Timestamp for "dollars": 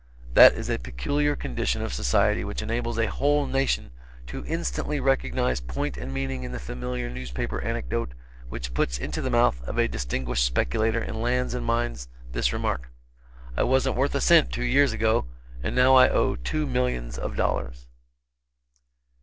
17.35-17.85